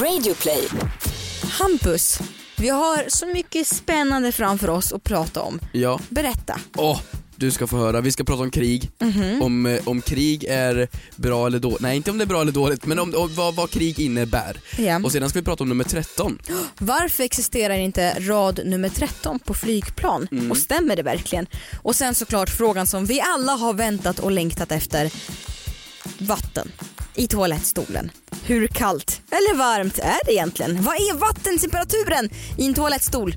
[0.00, 0.68] Radioplay.
[1.42, 2.18] Hampus,
[2.56, 5.60] vi har så mycket spännande framför oss att prata om.
[5.72, 6.58] Ja, Berätta.
[6.76, 7.00] åh,
[7.36, 8.00] du ska få höra.
[8.00, 8.90] Vi ska prata om krig.
[8.98, 9.42] Mhm.
[9.42, 11.80] Om, eh, om krig är bra eller dåligt.
[11.80, 14.60] Nej, inte om det är bra eller dåligt, men om, om vad, vad krig innebär.
[14.78, 15.00] Ja.
[15.04, 16.38] Och sedan ska vi prata om nummer 13.
[16.78, 20.28] Varför existerar inte rad nummer 13 på flygplan?
[20.32, 20.50] Mm.
[20.50, 21.46] Och stämmer det verkligen?
[21.82, 25.12] Och sen såklart frågan som vi alla har väntat och längtat efter.
[26.18, 26.72] Vatten
[27.14, 28.10] i toalettstolen.
[28.44, 30.82] Hur kallt eller varmt är det egentligen?
[30.82, 33.34] Vad är vattentemperaturen i en toalettstol?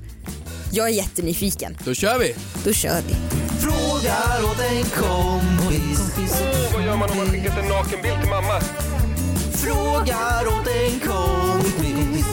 [0.72, 1.78] Jag är jättenyfiken.
[1.86, 2.36] Då kör vi!
[2.64, 3.16] Då kör vi.
[3.60, 6.00] Frågar åt en kompis.
[6.74, 8.62] Vad gör man om man skickat en nakenbild till mamma?
[9.66, 12.26] Frågar åt en kompis.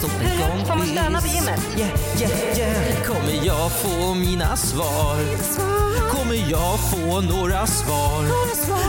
[0.66, 1.60] Får man stöna på gymmet?
[1.78, 1.90] Yeah,
[2.20, 3.02] yeah, yeah.
[3.06, 5.16] Kommer jag få mina svar?
[6.10, 8.22] Kommer jag få några svar?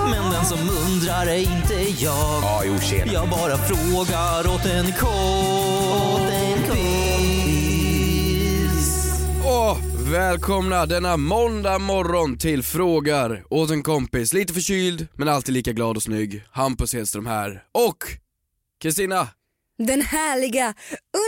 [0.10, 2.44] Men den som undrar är inte jag.
[2.44, 3.14] Ja, jo tjena.
[3.14, 5.14] Jag bara frågar åt en kompis.
[9.46, 9.78] Åh,
[10.12, 14.34] välkomna denna måndag morgon till Frågar åt en kompis.
[14.34, 16.44] Lite förkyld, men alltid lika glad och snygg.
[16.52, 17.64] Hampus Hedström här.
[17.72, 18.23] Och
[18.84, 19.28] Kristina,
[19.78, 20.74] Den härliga,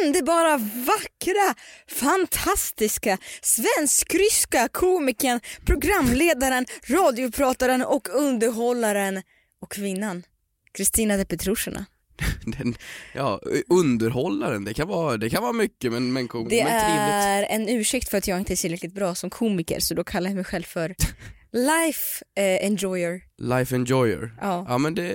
[0.04, 1.56] underbara, vackra,
[1.88, 9.22] fantastiska, svensk-ryska komikern, programledaren, radioprataren och underhållaren
[9.62, 10.24] och kvinnan.
[10.72, 11.86] Kristina de Petrushina.
[12.46, 12.76] den,
[13.14, 16.70] ja, underhållaren, det kan vara, det kan vara mycket men, men, men Det trevligt.
[16.70, 20.30] är en ursäkt för att jag inte är tillräckligt bra som komiker så då kallar
[20.30, 20.96] jag mig själv för
[21.52, 23.22] life eh, enjoyer.
[23.38, 24.36] Life enjoyer.
[24.42, 24.66] Ja.
[24.70, 25.14] Ja men det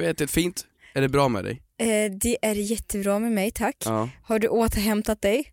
[0.00, 0.66] vet ett fint.
[0.94, 1.62] Är det bra med dig?
[1.78, 3.76] Eh, det är jättebra med mig, tack.
[3.84, 4.08] Ja.
[4.22, 5.44] Har du återhämtat dig?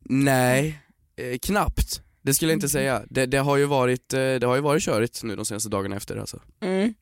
[0.00, 0.78] Nej,
[1.16, 2.00] eh, knappt.
[2.22, 3.02] Det skulle jag inte säga.
[3.10, 5.96] Det, det, har ju varit, eh, det har ju varit körigt nu de senaste dagarna
[5.96, 6.40] efter alltså.
[6.62, 6.94] Mm.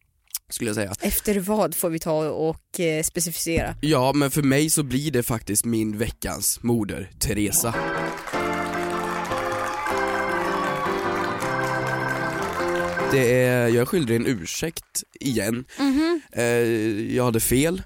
[0.48, 0.92] Skulle jag säga.
[1.00, 3.74] Efter vad får vi ta och eh, specificera?
[3.80, 7.74] Ja, men för mig så blir det faktiskt min veckans moder, Teresa.
[13.12, 15.64] Det är, jag är skyldig en ursäkt igen.
[16.32, 16.44] Eh,
[17.16, 17.82] jag hade fel,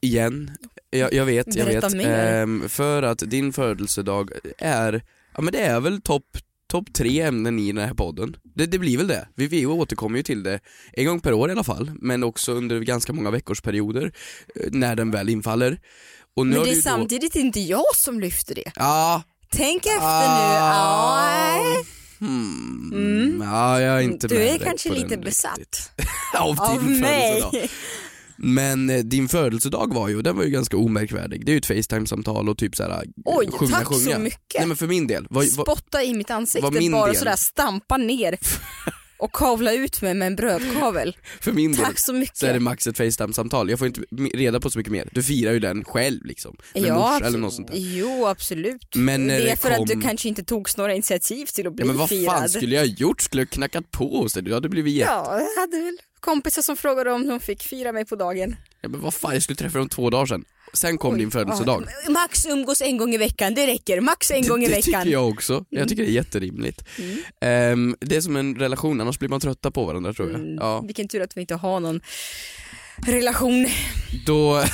[0.00, 0.50] igen.
[0.90, 2.06] Jag, jag vet, jag Berätta vet.
[2.06, 5.02] Ehm, för att din födelsedag är,
[5.34, 6.24] ja men det är väl topp
[6.66, 8.36] topp tre ämnen i den här podden.
[8.54, 9.28] Det, det blir väl det.
[9.34, 10.60] Vi, vi återkommer ju till det
[10.92, 14.12] en gång per år i alla fall, men också under ganska många veckors perioder
[14.54, 15.80] eh, när den väl infaller.
[16.36, 18.72] Men det är samtidigt inte jag som lyfter det.
[18.76, 21.56] Ja, Tänk efter Ah.
[21.56, 21.70] nu.
[21.74, 21.84] Ja,
[22.18, 22.90] hmm.
[22.94, 23.40] Mm.
[23.42, 25.92] ja jag är inte Du är kanske lite besatt.
[26.38, 27.40] Av av din mig.
[27.42, 27.68] födelsedag.
[28.36, 31.46] Men eh, din födelsedag var ju, den var ju ganska omärkvärdig.
[31.46, 34.18] Det är ju ett facetime-samtal och typ såhär Oj, sjunga, tack så sjunga.
[34.18, 34.58] mycket.
[34.58, 37.16] Nej men för min del, vad, vad, Spotta i mitt ansikte min bara del?
[37.16, 38.38] sådär, stampa ner
[39.16, 41.16] och kavla ut mig med en brödkavel.
[41.40, 42.36] för min del Tack så mycket.
[42.36, 43.70] så är det max ett facetime-samtal.
[43.70, 44.00] Jag får inte
[44.34, 45.08] reda på så mycket mer.
[45.12, 47.26] Du firar ju den själv liksom, med ja, mors absolut.
[47.28, 47.76] eller något sånt där.
[47.78, 48.94] Jo absolut.
[48.94, 51.72] Men det är det för att du kom- kanske inte togs några initiativ till att
[51.74, 52.24] bli Ja, men vad firad.
[52.38, 53.20] fan skulle jag ha gjort?
[53.20, 54.42] Skulle jag knackat på hos dig?
[54.42, 55.12] Du hade blivit jätte...
[55.12, 58.56] Ja, jag hade väl kompisar som frågade om de fick fira mig på dagen.
[58.80, 60.44] Ja, men vad fan, jag skulle träffa dem två dagar sedan.
[60.74, 61.84] Sen kom din födelsedag.
[62.04, 64.00] Ja, Max umgås en gång i veckan, det räcker.
[64.00, 64.92] Max en gång i det, veckan.
[64.92, 65.64] Det tycker jag också.
[65.70, 66.84] Jag tycker det är jätterimligt.
[67.40, 70.40] Ehm, det är som en relation, annars blir man trötta på varandra tror jag.
[70.40, 70.54] Mm.
[70.54, 72.00] Ja, Vilken tur att vi inte har någon
[73.06, 73.66] relation.
[74.26, 74.64] då...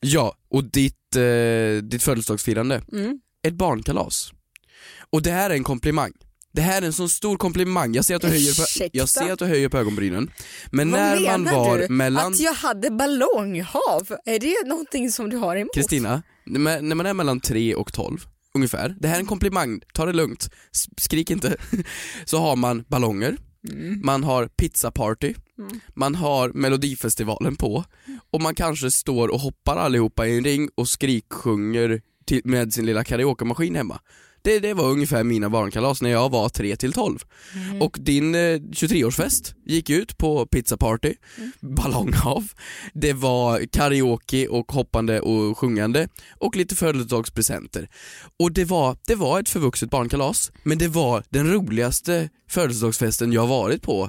[0.00, 3.20] ja, och ditt, eh, ditt födelsedagsfirande, Mm.
[3.46, 4.32] ett barnkalas.
[5.10, 6.12] Och det här är en komplimang.
[6.54, 9.32] Det här är en sån stor komplimang, jag ser att du höjer på, jag ser
[9.32, 10.30] att du höjer på ögonbrynen.
[10.70, 11.88] Men Vad när man menar var du?
[11.88, 12.32] mellan...
[12.32, 15.74] Att jag hade ballonghav, är det någonting som du har emot?
[15.74, 18.18] Kristina, när man- man är mellan 3 och 12
[18.54, 20.50] ungefär, det här är en komplimang, ta det lugnt,
[20.96, 21.56] skrik inte.
[22.24, 23.36] Så har man ballonger,
[24.02, 25.34] man har pizzaparty,
[25.94, 27.84] man har melodifestivalen på.
[28.30, 32.86] Och man kanske står och hoppar allihopa i en ring och skriksjunger till, med sin
[32.86, 34.00] lilla karaokemaskin hemma.
[34.44, 37.18] Det, det var ungefär mina barnkalas när jag var 3 till 12.
[37.80, 41.14] Och din eh, 23-årsfest gick ut på pizzaparty,
[41.60, 42.44] ballonghav,
[42.94, 46.08] det var karaoke och hoppande och sjungande
[46.38, 47.88] och lite födelsedagspresenter.
[48.38, 53.46] Och det var, det var ett förvuxet barnkalas, men det var den roligaste födelsedagsfesten jag
[53.46, 54.08] varit på,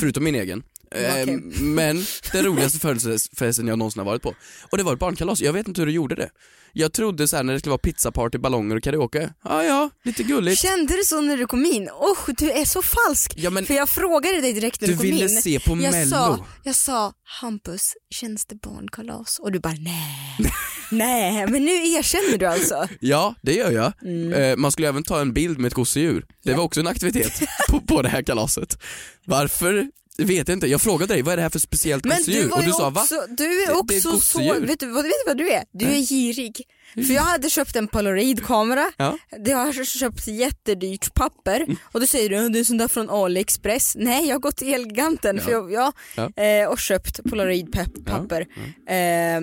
[0.00, 0.62] förutom min egen.
[0.94, 1.34] Okej.
[1.34, 4.34] Eh, Men den roligaste födelsedagsfesten jag någonsin har varit på.
[4.70, 6.30] Och det var ett barnkalas, jag vet inte hur du gjorde det.
[6.76, 10.22] Jag trodde så här när det skulle vara pizzaparty, ballonger och karaoke, ja ja, lite
[10.22, 10.60] gulligt.
[10.62, 11.88] Kände du så när du kom in?
[12.10, 13.32] Usch, du är så falsk.
[13.36, 15.42] Ja, men För jag frågade dig direkt när du du kom ville in.
[15.42, 16.10] se på jag mello.
[16.10, 19.38] Sa, jag sa, Hampus, känns det barnkalas?
[19.38, 20.36] Och du bara, nej.
[20.90, 22.88] nej, men nu erkänner du alltså.
[23.00, 23.92] Ja, det gör jag.
[24.02, 24.32] Mm.
[24.32, 26.26] Eh, man skulle även ta en bild med ett gosedjur.
[26.44, 28.78] Det var också en aktivitet på, på det här kalaset.
[29.26, 29.88] Varför?
[30.16, 32.42] Det vet jag inte, jag frågade dig vad är det här för speciellt gosedjur?
[32.42, 33.00] du och du sa va?
[33.00, 34.66] också, du Det- är det är också ett så, gosedjur.
[34.66, 35.64] vet du, vet du vad du är?
[35.72, 36.62] Du är girig.
[36.94, 39.18] För jag hade köpt en polaroidkamera, Ja.
[39.44, 43.10] det har jag köpt jättedyrt papper och då säger du det är sånt där från
[43.10, 43.96] AliExpress.
[43.96, 46.42] Nej jag har gått till Elgiganten för jag, ja, Ja.
[46.42, 48.46] eh, och köpt polaroidpapper.
[48.88, 49.40] Eh,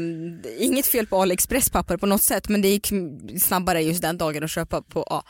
[0.66, 2.92] inget fel på AliExpress papper på något sätt men det gick
[3.42, 5.24] snabbare just den dagen att köpa på ja.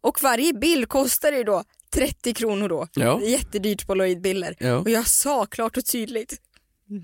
[0.00, 2.88] Och varje bild kostar ju då 30 kronor då.
[2.94, 3.20] Ja.
[3.22, 4.56] Jättedyrt polaroidbilder.
[4.58, 4.76] Ja.
[4.76, 6.36] Och jag sa klart och tydligt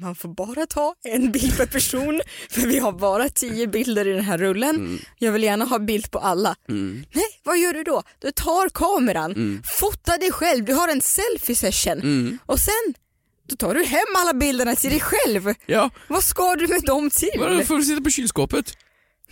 [0.01, 2.21] man får bara ta en bild per person
[2.51, 4.99] för vi har bara tio bilder i den här rullen.
[5.19, 6.57] Jag vill gärna ha bild på alla.
[6.69, 7.05] Mm.
[7.13, 8.03] Nej, vad gör du då?
[8.19, 12.39] Du tar kameran, fotar dig själv, du har en selfie session Mm.
[12.47, 12.95] och sen
[13.49, 15.55] då tar du hem alla bilderna till dig själv.
[15.67, 17.65] Ja, Vad ska du med dem till?
[17.67, 18.73] får du sitta på kylskåpet?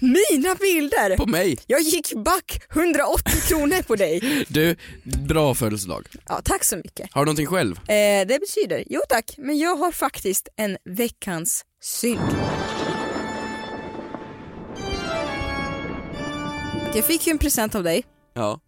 [0.01, 1.17] Mina bilder!
[1.17, 1.59] På mig?
[1.67, 4.45] Jag gick back 180 kronor på dig.
[4.49, 4.77] Du,
[5.29, 6.07] bra födelsedag.
[6.29, 7.09] Ja, tack så mycket.
[7.13, 7.77] Har du någonting själv?
[7.77, 12.37] Eh, det betyder, jo tack, men jag har faktiskt en veckans synd.
[16.95, 18.05] Jag fick ju en present av dig.
[18.35, 18.61] Ja.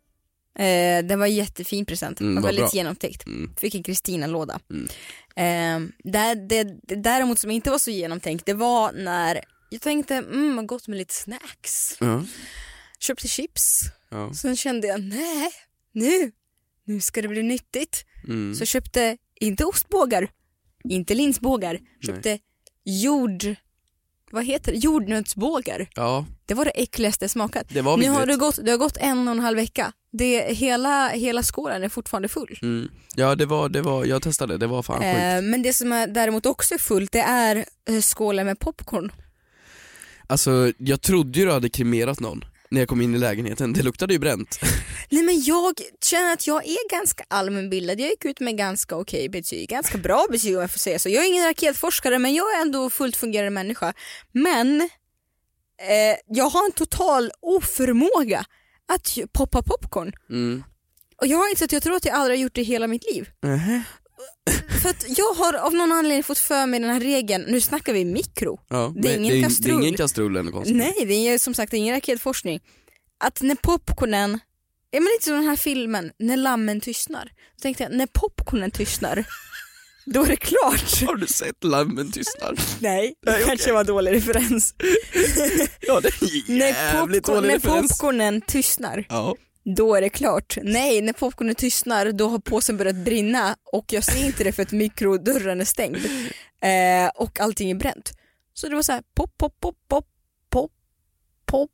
[0.58, 2.70] Eh, det var en jättefin present, Mm, var väldigt bra.
[2.72, 3.26] genomtänkt.
[3.26, 3.54] Mm.
[3.56, 4.60] Fick en Kristina-låda.
[4.70, 4.88] Mm.
[5.36, 10.14] Eh, det, det, det däremot som inte var så genomtänkt, det var när jag tänkte,
[10.14, 11.96] mm, gott med lite snacks.
[12.00, 12.24] Ja.
[12.98, 13.80] Köpte chips.
[14.10, 14.34] ja.
[14.34, 15.50] Sen kände jag, nej,
[15.92, 16.32] nu,
[16.84, 18.04] nu ska det bli nyttigt.
[18.28, 18.54] Mm.
[18.54, 20.30] Så jag köpte inte ostbågar,
[20.84, 22.38] inte linsbågar, köpte
[22.84, 23.44] jord,
[24.30, 25.88] vad heter det, jordnötsbågar.
[25.94, 27.66] ja, Det var det äckligaste jag smakat.
[27.74, 29.92] Nu har det gått, det har gått en och en halv vecka.
[30.10, 32.58] Det, hela, hela skålen är fortfarande full.
[32.62, 32.90] Mm.
[33.16, 35.06] Ja, det var, det var, jag testade, det var fan sjukt.
[35.06, 39.12] Eh, men det som är däremot också är fullt det är eh, skålen med popcorn.
[40.28, 43.82] Alltså, jag trodde ju du hade kremerat någon när jag kom in i lägenheten, det
[43.82, 44.60] luktade ju bränt.
[45.10, 49.28] Nej men jag känner att jag är ganska allmänbildad, jag gick ut med ganska okej
[49.28, 51.08] betyg, ganska bra betyg om jag får säga så.
[51.08, 53.92] Jag är ingen raketforskare men jag är ändå fullt fungerande människa.
[54.32, 58.44] Men eh, jag har en total oförmåga
[58.88, 60.12] att poppa popcorn.
[60.30, 60.64] Mm.
[61.20, 62.86] Och jag har insett att jag tror att jag aldrig har gjort det i hela
[62.86, 63.28] mitt liv.
[63.42, 63.82] Nähä.
[64.82, 67.92] För att jag har av någon anledning fått för mig den här regeln, nu snackar
[67.92, 68.60] vi mikro.
[68.68, 69.82] Ja, Det är ingen det, är, det är kastrull.
[69.82, 70.76] ingen kastrull eller konstigt.
[70.76, 72.60] Nej, det är som sagt ingen raketforskning.
[73.24, 74.30] Att när popcornen,
[74.90, 77.24] ja men lite som den här filmen, när lammen tystnar.
[77.56, 79.24] Då tänkte jag, när popcornen tystnar,
[80.06, 81.02] då är det klart.
[81.06, 82.54] Har du sett Lammen tystnar?
[82.80, 84.74] Nej, det kanske var dålig referens.
[85.80, 87.88] Ja det är När, jävligt popcorn, dålig när referens.
[87.98, 89.36] popcornen tystnar, Ja.
[89.76, 90.58] Då är det klart.
[90.62, 94.62] Nej, när popcornen tystnar, då har påsen börjat brinna och jag ser inte det för
[94.62, 95.96] att mikrodörren är stängd.
[96.60, 98.12] Eh, och allting är bränt.
[98.54, 100.06] Så det var så här pop, pop, pop, pop,
[100.50, 100.72] pop,
[101.46, 101.70] pop,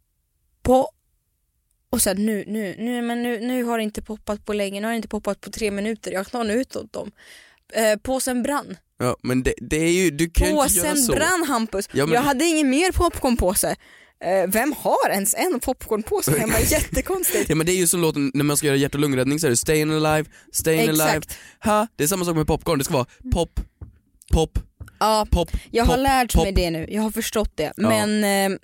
[0.63, 0.91] pop.
[1.91, 4.87] Och sen nu, nu, nu, men nu, nu har det inte poppat på länge, nu
[4.87, 7.13] har det inte poppat på tre minuter, jag tar nu utåt dem.
[7.73, 8.77] Eh, påsen brann.
[8.99, 11.13] ja men det, det är ju, du kan ju inte göra Påsen så.
[11.13, 11.89] brann Hampus.
[11.93, 13.77] Ja, men- Jag hade ingen mer popcornpåse.
[14.25, 16.61] Eh, vem har ens en popcornpåse hemma?
[16.71, 17.49] Jättekonstigt.
[17.49, 19.47] Ja men det är ju som låten när man ska göra hjärt och lungräddning så
[19.47, 21.17] är det stayin' alive, stayin' alive.
[21.17, 21.39] Exakt.
[21.65, 23.61] Ha, det är samma sak med popcorn, det ska vara pop,
[24.33, 24.59] pop,
[25.01, 26.43] Ja, pop, jag har pop, lärt pop.
[26.43, 27.73] mig det nu, jag har förstått det.
[27.77, 27.89] Ja.
[27.89, 28.59] Men eh,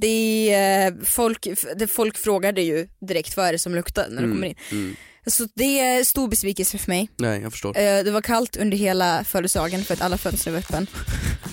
[0.00, 4.30] det, eh, folk, det, folk frågade ju direkt vad är det som luktar när du
[4.30, 4.54] kommer in.
[4.70, 4.96] Mm.
[5.26, 7.08] Så det är stor besvikelse för mig.
[7.16, 7.78] Nej jag förstår.
[7.78, 10.86] Eh, det var kallt under hela födelsedagen för att alla fönster var öppen.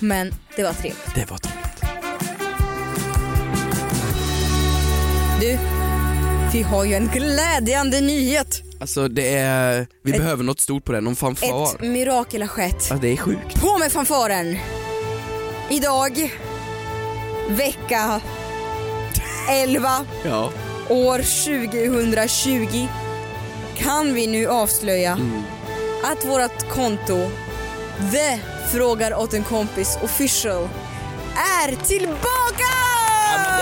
[0.00, 1.14] Men det var trevligt.
[1.14, 1.71] Det var trevligt.
[5.42, 5.58] Du,
[6.52, 8.62] vi har ju en glädjande nyhet.
[8.80, 11.82] Alltså det är, vi Ett- behöver något stort på den, någon Ett fanfar.
[11.86, 12.86] mirakel har skett.
[12.90, 13.60] Ja, det är sjukt.
[13.60, 14.58] På med fanfaren!
[15.70, 16.32] Idag,
[17.48, 18.20] vecka
[19.50, 19.90] 11,
[20.24, 20.50] Ja.
[20.88, 22.86] år 2020
[23.76, 25.42] kan vi nu avslöja Mm.
[26.04, 27.30] att vårt konto
[28.12, 28.38] The
[28.72, 30.68] Frågar åt en kompis official
[31.36, 33.01] är tillbaka!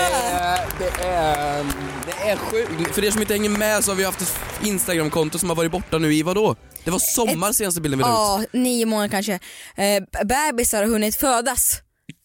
[0.01, 1.65] Det är, det är,
[2.05, 2.95] det är sjukt.
[2.95, 5.71] För er som inte hänger med så har vi haft ett Instagramkonto som har varit
[5.71, 6.55] borta nu i vadå?
[6.83, 8.47] Det var sommar senaste bilden vi la ut.
[8.53, 9.39] Ja, nio månader kanske.
[9.75, 11.81] Eh, bebisar har hunnit födas.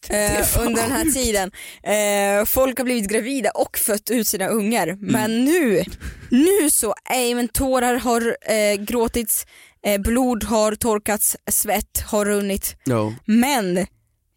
[0.09, 1.51] Eh, under den här tiden.
[1.83, 4.89] Eh, folk har blivit gravida och fött ut sina ungar.
[4.89, 4.99] Mm.
[5.01, 5.85] Men nu,
[6.31, 6.95] nu så,
[7.35, 9.47] men tårar har eh, gråtits,
[9.87, 12.77] eh, blod har torkats, svett har runnit.
[12.85, 13.15] Ja.
[13.25, 13.87] Men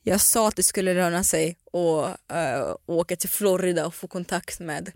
[0.03, 4.59] jag sa att det skulle löna sig att eh, åka till Florida och få kontakt
[4.59, 4.91] med,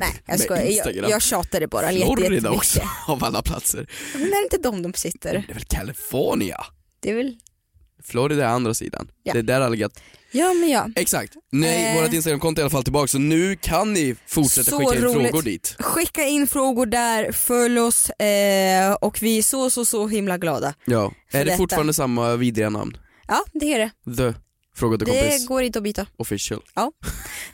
[0.00, 3.90] nej jag skojar, jag, jag tjatade bara Florida också av alla platser.
[4.14, 5.32] Men är det inte de de sitter?
[5.32, 6.64] Det är väl California?
[7.00, 7.36] Det är väl
[8.02, 9.10] Florida är andra sidan.
[9.22, 9.32] Ja.
[9.32, 10.00] Det är där alla gött.
[10.32, 10.88] Ja men ja.
[10.96, 11.32] Exakt.
[11.52, 12.02] Nej, Eh.
[12.02, 15.02] vårt Instagramkonto är i alla fall tillbaka så nu kan ni fortsätta Så skicka in
[15.02, 15.30] roligt.
[15.30, 15.76] frågor dit.
[15.78, 20.74] Skicka in frågor där, följ oss eh, och vi är så så så himla glada.
[20.84, 21.12] Ja.
[21.32, 21.56] Är det detta.
[21.56, 22.96] fortfarande samma vidriga namn?
[23.28, 24.16] Ja det är det.
[24.16, 24.34] The
[24.78, 26.06] Fråga till Det kompis går inte att byta.
[26.16, 26.62] official.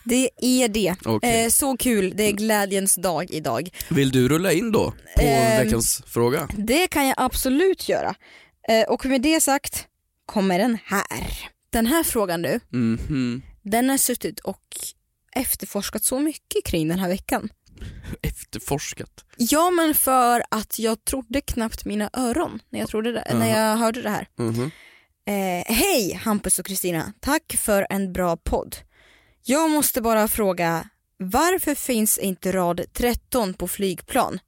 [0.05, 0.95] Det är det.
[1.05, 1.45] Okej.
[1.45, 3.69] Eh, så kul, det är glädjens dag idag.
[3.91, 5.65] Vill du rulla in då på Ehm.
[5.65, 6.49] veckans fråga?
[6.59, 8.15] Det kan jag absolut göra.
[8.69, 9.87] Eh, och med det sagt
[10.27, 11.49] kommer den här.
[11.71, 13.43] Den här frågan nu, Mhm.
[13.63, 14.61] den har suttit och
[15.37, 17.49] efterforskat så mycket kring den här veckan.
[18.23, 19.25] Efterforskat.
[19.37, 23.77] Ja men för att jag trodde knappt mina öron när jag, trodde det, när jag
[23.77, 24.29] hörde det här.
[24.39, 24.71] Mhm.
[25.27, 28.77] Eh, Hej Hampus och Kristina, tack för en bra podd.
[29.45, 30.89] Jag måste bara fråga,
[31.19, 34.39] varför finns inte rad 13 på flygplan?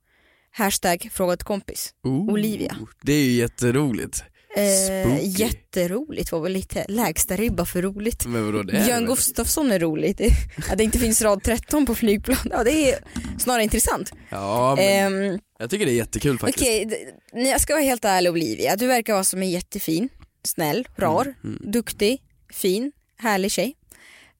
[0.50, 1.90] Hashtag frågat kompis.
[2.06, 2.76] Ooh, Olivia.
[3.02, 4.22] Det är ju jätteroligt.
[4.56, 8.26] Eh, jätteroligt var väl lite lägsta ribba för roligt.
[8.26, 9.06] Men vadå det är Björn?
[9.06, 10.20] Gustafsson är roligt.
[10.70, 12.98] Att det inte finns rad 13 på flygplan, ja, det är
[13.38, 14.12] snarare intressant.
[14.30, 16.58] Ja men Ehm, jag tycker det är jättekul faktiskt.
[16.62, 16.96] Okej, d-
[17.50, 20.08] jag ska vara helt ärlig Olivia, du verkar vara som en jättefin,
[20.46, 21.58] snäll, rar, Mm.
[21.64, 22.22] duktig,
[22.52, 23.76] fin, härlig tjej.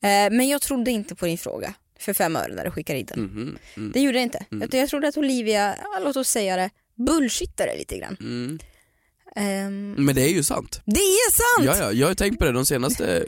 [0.03, 3.07] Eh, men jag trodde inte på din fråga för fem öre när du skickade in
[3.07, 3.21] den.
[3.21, 4.45] Mhm, mm, Det gjorde jag inte.
[4.51, 8.17] Utan jag trodde att Olivia, ja, låt oss säga det, bullshittade lite grann.
[8.21, 8.59] mm.
[9.37, 10.81] Ehm, Men det är ju sant.
[10.85, 11.67] det är sant!
[11.81, 13.25] Ja, ja, jag har tänkt på det de senaste,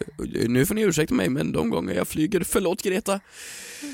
[0.49, 3.21] nu får ni ursäkta mig men de gånger jag flyger, förlåt Greta,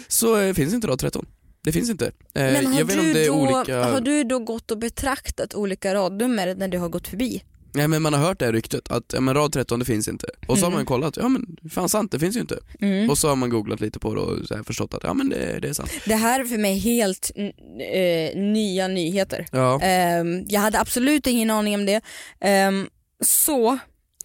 [0.09, 1.26] så eh, finns inte rad 13.
[1.62, 2.07] Det finns inte.
[2.07, 6.55] Eh, Men har jag du, då, olika, har du då gått och betraktat olika radnummer
[6.55, 7.43] när du har gått förbi?
[7.75, 10.09] Nej men man har hört det här ryktet att ja, men rad 13 det finns
[10.09, 10.26] inte.
[10.49, 10.78] Och så har Mm.
[10.78, 12.59] man kollat, ja men fan sant det finns ju inte.
[12.81, 13.11] Mm.
[13.11, 15.59] Och så har man googlat lite på det och så förstått att ja men det,
[15.62, 15.90] det är sant.
[16.07, 17.31] Det här är för mig helt
[17.95, 19.47] eh, nya nyheter.
[19.52, 19.81] Ja.
[19.81, 22.00] Ehm, jag hade absolut ingen aning om det.
[22.40, 22.87] Ehm,
[23.25, 23.78] så,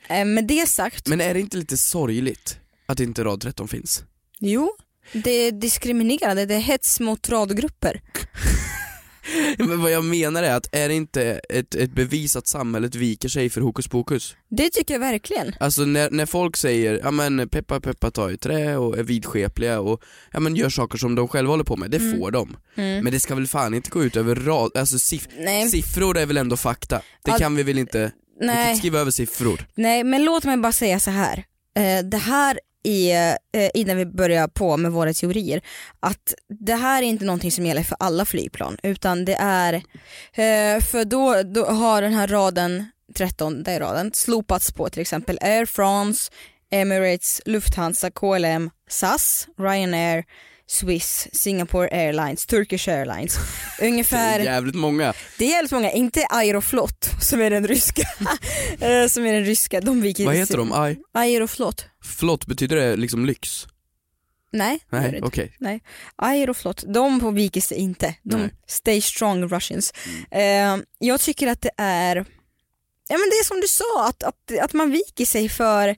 [0.09, 4.03] eh, med det sagt, Men är det inte lite sorgligt att inte rad 13 finns?
[4.39, 4.71] jo,
[5.13, 8.01] det är diskriminerande, det är hets mot radgrupper.
[9.57, 13.29] Men vad jag menar är att är det inte ett, ett bevis att samhället viker
[13.29, 14.35] sig för hokus pokus?
[14.49, 15.55] Det tycker jag verkligen.
[15.59, 19.79] Alltså när, när folk säger, ja men peppa peppa tar i trä och är vidskepliga
[19.79, 22.57] och ja men gör saker som de själva håller på med, det får de.
[22.75, 23.03] Mm.
[23.03, 26.25] Men det ska väl fan inte gå ut över rad, alltså siff- Nej, siffror är
[26.25, 27.01] väl ändå fakta?
[27.23, 27.97] Det kan vi väl inte,
[28.39, 29.65] vi kan inte nej, skriva över siffror?
[29.75, 31.43] nej, men låt mig bara säga så här.
[31.77, 35.61] Eh, det här i, eh, innan vi börjar på med våra teorier,
[35.99, 39.73] att det här är inte någonting som gäller för alla flygplan utan det är,
[40.33, 45.01] eh, för då, då har den här raden 13, det är raden, slopats på till
[45.01, 46.31] exempel Air France,
[46.71, 50.23] Emirates, Lufthansa, KLM, SAS, Ryanair,
[50.71, 53.37] Swiss, Singapore Airlines, Turkish Airlines.
[53.79, 55.13] Det är Ungefär, jävligt många.
[55.37, 58.01] det är jävligt många, inte Aeroflot som är den ryska,
[58.79, 60.73] eh, som är den ryska, de viker Vad heter de?
[60.73, 61.85] Aj, Aeroflot.
[62.03, 63.67] flott, betyder det liksom lyx?
[64.51, 65.81] Nej, det gör det Nej, okej.
[66.15, 68.15] Aeroflot, de viker sig inte.
[68.23, 68.43] De Nej.
[68.43, 68.55] Mm.
[68.67, 69.93] stay strong Russians.
[70.31, 72.15] Eh, jag tycker att det är,
[73.09, 75.95] ja men det är som du sa, att, att, att man viker sig för,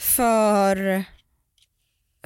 [0.00, 1.04] för,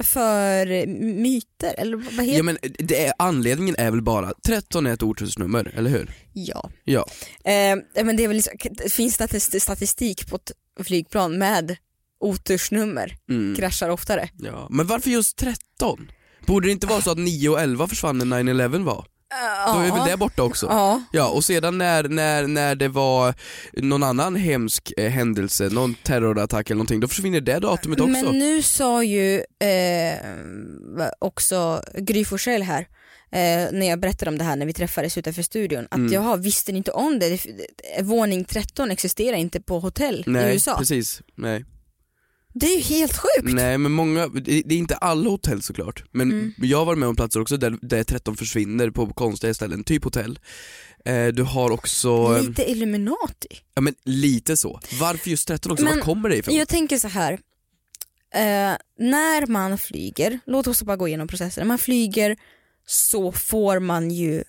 [0.03, 0.85] för
[1.21, 5.03] myter, eller vad heter Ja men det är, anledningen är väl bara, 13 är ett
[5.03, 6.11] ortusnummer, eller hur?
[6.33, 6.69] Ja.
[6.83, 7.07] Ja.
[7.43, 8.53] Eh, men det, är väl liksom,
[8.89, 10.51] finns statis- statistik på ett
[10.85, 11.75] flygplan med
[12.19, 13.55] otursnummer, Mm.
[13.55, 14.29] kraschar oftare.
[14.39, 14.67] ja.
[14.69, 16.11] Men varför just 13?
[16.45, 19.05] Borde det inte vara så att 9 och 11 försvann när 9-11 var?
[19.73, 20.65] Då är väl det borta också?
[20.65, 23.33] Ja, Ja, och sedan när, när, när det var
[23.73, 28.11] någon annan hemsk eh, händelse, någon terrorattack eller någonting, då försvinner det datumet också.
[28.11, 30.17] Men nu sa ju eh,
[31.19, 32.81] också Gry Forssell här,
[33.31, 36.13] eh, när jag berättade om det här när vi träffades utanför studion, att Mm.
[36.13, 37.39] jaha, visste ni inte om det?
[38.01, 40.77] Våning 13 existerar inte på hotell Nej, i USA.
[40.77, 41.21] precis.
[41.35, 41.65] Nej.
[42.53, 43.53] Det är ju helt sjukt.
[43.53, 46.53] Nej men många, det är inte alla hotell såklart, men Mm.
[46.57, 50.39] jag varit med om platser också där, där 13 försvinner på konstiga ställen, typ hotell.
[51.05, 53.47] Eh, du har också, Lite Illuminati.
[53.75, 54.79] ja men lite så.
[54.99, 55.83] Varför just 13 också?
[55.85, 56.55] Men Var kommer det ifrån?
[56.55, 57.33] Jag tänker så här.
[58.35, 61.61] Eh, när man flyger, låt oss bara gå igenom processen.
[61.61, 62.37] När man flyger
[62.87, 64.43] så får man ju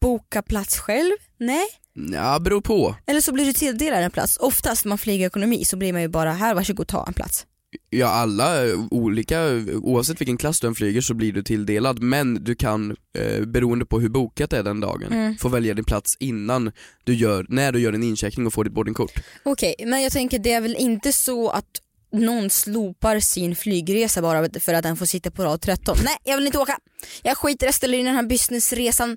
[0.00, 1.12] boka plats själv.
[1.38, 1.66] Nej?
[2.12, 2.96] Ja, beror på.
[3.06, 4.36] Eller så blir du tilldelad en plats.
[4.40, 7.46] Oftast när man flyger ekonomi så blir man ju bara här, varsågod ta en plats.
[7.90, 9.44] Ja alla eh, olika,
[9.82, 13.86] oavsett vilken klass du än flyger så blir du tilldelad men du kan, eh, beroende
[13.86, 15.36] på hur bokat det är den dagen, Mm.
[15.36, 16.72] få välja din plats innan
[17.04, 19.12] du gör, när du gör din incheckning och får ditt boardingkort.
[19.42, 21.66] Okej, men jag tänker det är väl inte så att
[22.12, 25.96] någon slopar sin flygresa bara för att den får sitta på rad 13.
[26.04, 26.78] Nej, jag vill inte åka.
[27.22, 29.16] Jag skiter i den här businessresan.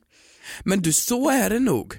[0.63, 1.93] Men du, så är det nog.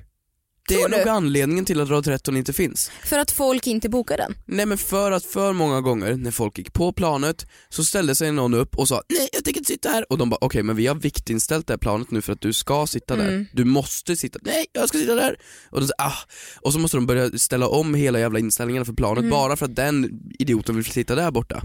[0.69, 1.11] Det Tror är nog du?
[1.11, 2.91] anledningen till att rad 13 inte finns.
[3.05, 4.35] För att folk inte bokar den.
[4.47, 8.33] Nej men för att för många gånger när folk gick på planet så ställde sig
[8.33, 10.77] någon upp och sa nej jag tänker inte sitta här och de bara okej men
[10.77, 13.29] vi har viktinställt det här planet nu för att du ska sitta där.
[13.29, 13.47] Mm.
[13.53, 15.37] Du måste sitta, nej jag ska sitta där.
[15.71, 16.13] Och, de, ah.
[16.61, 19.31] och så måste de börja ställa om hela jävla inställningarna för planet Mm.
[19.31, 21.63] bara för att den idioten vill sitta där borta.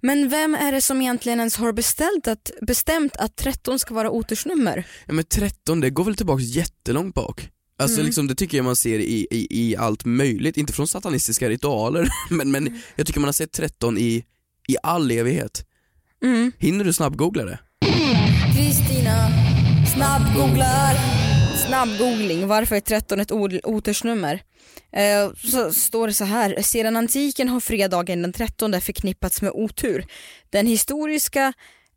[0.00, 4.10] Men vem är det som egentligen ens har beställt att, bestämt att 13 ska vara
[4.10, 4.86] otursnummer?
[5.06, 7.48] Ja men 13 det går väl tillbaks jättelångt bak.
[7.78, 8.06] Alltså Mm.
[8.06, 12.08] liksom, det tycker jag man ser i, i, i allt möjligt, inte från satanistiska ritualer
[12.30, 14.24] men, men jag tycker man har sett 13 i,
[14.68, 15.64] i all evighet.
[16.24, 16.52] Mm.
[16.58, 17.58] Hinner du snabbgoogla det?
[18.56, 19.28] Kristina
[19.94, 20.96] snabbgooglar.
[21.66, 23.32] Snabbgoogling, varför är 13 ett
[23.64, 24.42] otursnummer?
[24.92, 30.06] Eh, så står det så här, sedan antiken har fredagen den 13 förknippats med otur.
[30.50, 31.52] Den historiska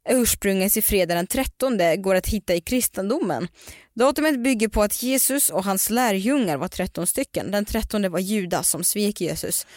[0.10, 3.48] ursprunget till fredag den 13 går att hitta i kristendomen.
[3.96, 7.52] Datumet bygger på att Jesus och hans lärjungar var 13 stycken.
[7.52, 9.68] Den 13 var Judas som svek Jesus.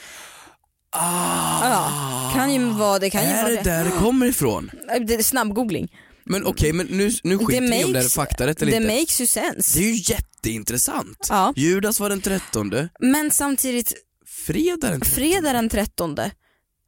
[0.91, 3.11] Ah, Ja, kan ju vara det.
[3.11, 3.71] Kan ju är vara det det.
[3.71, 4.71] där det kommer ifrån?
[5.07, 5.97] Det är snabbgoogling.
[6.25, 8.95] Men okej, men nu, nu skiter vi om det är faktarätt eller det inte.
[9.01, 9.79] makes ju sense.
[9.79, 11.27] Det är ju jätteintressant.
[11.31, 11.53] Ja.
[11.57, 13.93] Judas var den 13, Men samtidigt,
[14.27, 15.15] fredag den 13.
[15.15, 16.17] fredag den 13.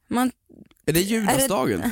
[0.09, 0.31] Man,
[0.85, 1.91] Är det judasdagen?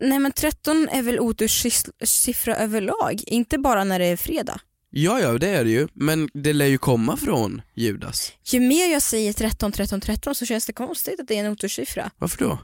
[0.00, 4.60] Nej men 13 är väl oturssiffra överlag, inte bara när det är fredag.
[4.90, 8.32] Ja, ja det är det ju, men det lär ju komma från Judas.
[8.44, 11.52] Ju mer jag säger 13, 13, 13 så känns det konstigt att det är en
[11.52, 12.10] oturssiffra.
[12.18, 12.58] Varför då?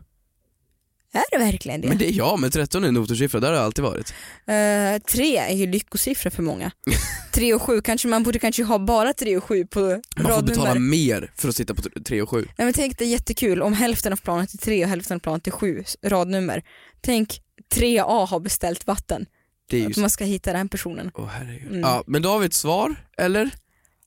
[1.14, 1.88] Är det verkligen det?
[1.88, 4.14] Men det är ja, men 13 är en otursiffra, det har det alltid varit.
[4.46, 6.70] Eh, tre är ju lyckosiffra för många.
[7.32, 10.42] tre och sju, kanske man borde kanske ha bara tre och sju på Man får
[10.42, 10.90] betala radnummer.
[10.90, 12.36] mer för att sitta på 3 och 7.
[12.58, 15.18] Nej, men tänk det är jättekul om hälften av planet är tre och hälften av
[15.20, 16.62] planet är sju radnummer.
[17.00, 17.40] Tänk
[17.74, 19.26] 3A har beställt vatten.
[19.70, 21.10] Det är ju Att man ska hitta den personen.
[21.14, 21.68] Åh herregud.
[21.68, 21.80] Mm.
[21.80, 23.50] Ja, men då har vi ett svar, eller?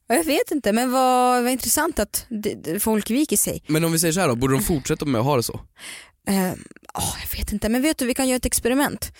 [0.07, 2.27] Ja, Jag vet inte men vad, vad intressant att
[2.79, 3.63] folk viker sig.
[3.67, 5.59] Men om vi säger så här då, borde de fortsätta med att ha det så?
[6.27, 6.51] Eh,
[6.93, 9.11] åh, jag vet inte men vet du vi kan göra ett experiment.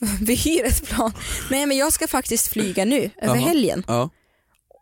[0.20, 1.12] Vi hyr ett plan.
[1.50, 3.46] Nej men jag ska faktiskt flyga nu över Jaha.
[3.48, 4.10] helgen Ja,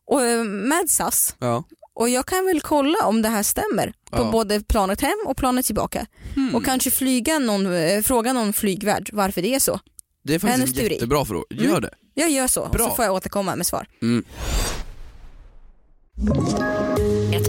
[0.07, 1.37] och, eh, med SAS.
[1.39, 1.65] ja.
[1.95, 4.31] Och jag kan väl kolla om det här stämmer på Ja.
[4.31, 6.07] både planet hem och planet tillbaka.
[6.35, 6.55] Hmm.
[6.55, 9.81] Och kanske flyga någon, eh, fråga någon flygvärd varför det är så.
[10.25, 11.81] Det är faktiskt hennes en jättebra fråga, gör Mm.
[11.81, 11.91] det.
[12.15, 12.89] Jag gör så, Bra.
[12.89, 13.87] så får jag återkomma med svar.
[14.03, 14.25] Mm.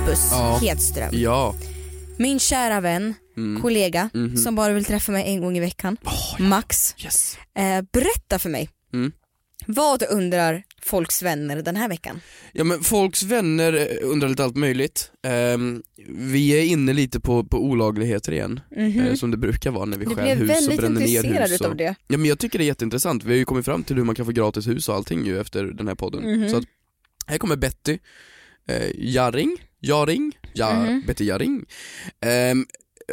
[0.00, 0.58] Hampus Ja.
[0.62, 1.54] Hedström, Ja.
[2.18, 3.14] min kära vän,
[3.62, 4.10] kollega
[4.44, 5.96] som bara vill träffa mig en gång i veckan,
[6.38, 6.94] Max.
[7.04, 7.38] Yes.
[7.54, 9.12] Eh, berätta för mig, Mm.
[9.66, 12.20] vad undrar folks vänner den här veckan?
[12.52, 15.10] Ja men folks vänner eh, undrar lite allt möjligt.
[15.26, 19.98] Ehm, vi är inne lite på, på olagligheter igen, eh, som det brukar vara när
[19.98, 21.60] vi blev hus och väldigt bränner ner intresserad hus.
[21.60, 21.76] utav Och...
[21.76, 21.94] det.
[22.08, 24.14] Ja men jag tycker det är jätteintressant, vi har ju kommit fram till hur man
[24.14, 26.22] kan få gratis hus och allting ju efter den här podden.
[26.40, 26.48] Mhm.
[26.48, 26.64] Så att,
[27.26, 27.98] här kommer Betty
[28.68, 31.02] eh, Jarring, Jaring, ja, Mhm.
[31.06, 31.64] Betty Jarring.
[32.20, 32.66] Ehm,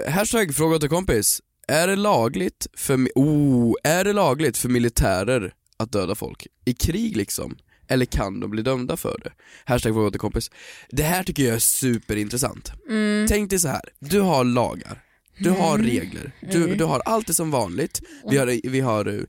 [0.08, 5.92] hashtag fråga till kompis, är det lagligt för, oh, är det lagligt för militärer att
[5.92, 6.48] döda folk?
[6.66, 7.58] I krig liksom?
[7.90, 9.32] Eller kan de bli dömda för det?
[9.66, 10.52] Hashtag fråga till kompis.
[10.90, 12.72] Det här tycker jag är superintressant.
[12.90, 13.26] Mm.
[13.30, 13.82] Tänk dig så här.
[14.00, 15.04] du har lagar,
[15.40, 16.78] du har regler, du, Mm.
[16.78, 19.22] du har allt det som vanligt, vi har, vi har eh,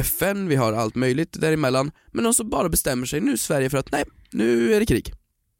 [0.00, 3.78] FN, vi har allt möjligt däremellan, men de som bara bestämmer sig, nu Sverige för
[3.78, 5.12] att nej, nu är det krig.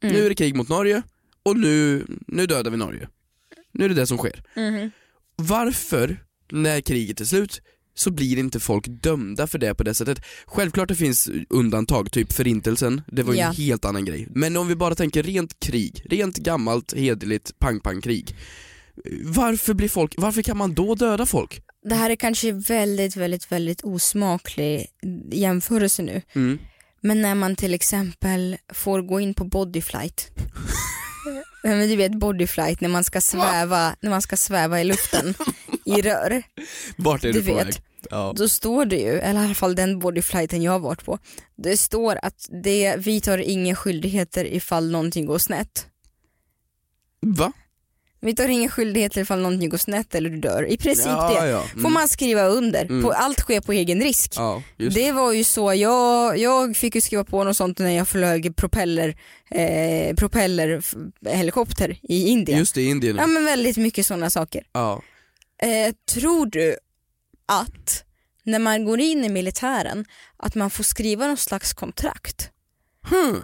[0.03, 0.15] Mm.
[0.15, 1.01] Nu är det krig mot Norge
[1.47, 3.07] och nu, nu dödar vi Norge.
[3.71, 4.43] Nu är det det som sker.
[4.55, 4.91] Mhm.
[5.35, 7.61] Varför, när kriget är slut,
[7.95, 10.21] så blir inte folk dömda för det på det sättet.
[10.45, 13.47] Självklart det finns undantag, typ förintelsen, det var ju Ja.
[13.49, 14.27] en helt annan grej.
[14.29, 18.35] Men om vi bara tänker rent krig, rent gammalt hederligt pang-pang-krig.
[19.23, 21.61] Varför blir folk, varför kan man då döda folk?
[21.89, 24.87] Det här är kanske väldigt, väldigt, väldigt osmaklig
[25.31, 26.21] jämförelse nu.
[26.33, 26.59] Mm.
[27.01, 30.31] Men när man till exempel får gå in på bodyflight.
[31.63, 35.33] Men du vet bodyflight när man ska sväva, när man ska sväva i luften
[35.85, 36.43] i rör.
[36.97, 37.67] Vart är Du du, på vet.
[37.67, 37.75] väg?
[38.09, 38.33] Ja.
[38.37, 41.19] Då står det ju, eller i alla fall den bodyflighten jag har varit på.
[41.55, 45.85] Det står att det, vi tar inga skyldigheter ifall någonting går snett.
[47.21, 47.51] Va?
[48.19, 50.63] Vi tar ingen skyldighet ifall någonting går snett eller du dör.
[50.71, 51.61] I princip Ja, det ja.
[51.61, 51.93] får Mm.
[51.93, 52.81] man skriva under.
[52.85, 53.03] Mm.
[53.03, 54.33] På, allt sker på egen risk.
[54.35, 58.07] Ja, Det var ju så, jag, jag fick ju skriva på något sånt när jag
[58.07, 59.15] flög propeller,
[59.51, 62.59] eh, propellerhelikopter i Indien.
[62.59, 63.15] Just det, i Indien.
[63.15, 64.63] Ja men väldigt mycket sådana saker.
[64.71, 65.01] Ja.
[65.61, 66.77] Eh, tror du
[67.45, 68.03] att
[68.43, 70.05] när man går in i militären
[70.37, 72.49] att man får skriva någon slags kontrakt
[73.09, 73.41] Hmm.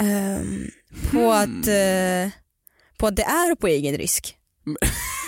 [0.00, 0.70] ehm,
[1.10, 2.30] på, att, eh,
[2.98, 4.36] på att det är på egen risk?